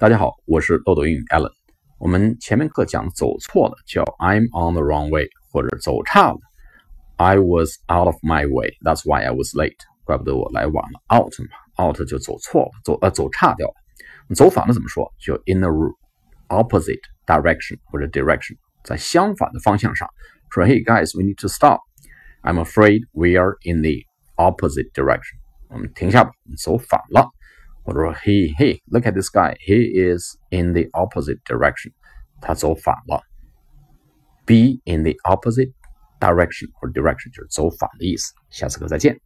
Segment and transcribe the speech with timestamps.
[0.00, 1.50] 大家好，我是豆豆英语 Allen。
[1.98, 6.38] 我们前面课讲走错了叫 I'm on the wrong way，或者走差了
[7.16, 9.76] I was out of my way，that's why I was late。
[10.04, 13.74] 怪不得我来晚了，out 嘛，out 就走错了，走呃走差掉了。
[14.34, 15.10] 走反了怎么说？
[15.18, 15.70] 就 in the
[16.48, 20.08] opposite direction 或者 direction，在相反的方向上。
[20.50, 24.04] 说 Hey guys，we need to stop。I'm afraid we are in the
[24.36, 25.38] opposite direction。
[25.68, 27.30] 我们停下吧，我们走反了。
[27.84, 31.92] 或者说，He he look at this guy, he is in the opposite direction，
[32.40, 33.22] 他走反了。
[34.44, 35.72] Be in the opposite
[36.20, 38.32] direction 或者 direction 就是走反的意思。
[38.50, 39.20] 下次课再见。